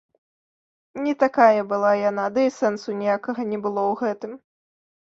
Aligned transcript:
Не 1.07 1.13
такая 1.25 1.61
была 1.75 1.93
яна, 2.09 2.25
ды 2.39 2.49
і 2.49 2.57
сэнсу 2.59 2.99
ніякага 3.05 3.41
не 3.55 3.63
было 3.67 3.81
ў 3.95 4.05
гэтым. 4.05 4.31